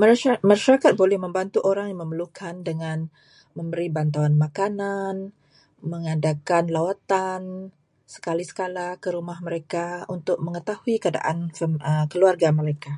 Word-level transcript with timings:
Masya- 0.00 0.42
Masyarakat 0.50 0.92
boleh 1.00 1.18
membantu 1.24 1.58
orang 1.70 1.86
yang 1.90 2.00
memerlukan 2.06 2.54
dengan 2.68 2.98
memberi 3.58 3.86
bantuan 3.96 4.34
makanan, 4.44 5.16
mengadakan 5.90 6.64
lawatan 6.76 7.42
sekali-sekali 8.14 8.86
ke 9.02 9.08
rumah 9.16 9.38
mereka 9.46 9.86
untuk 10.14 10.36
mengetahui 10.46 10.96
keadaan 11.02 11.38
fami- 11.56 11.84
keluarga 12.12 12.48
mereka. 12.60 12.92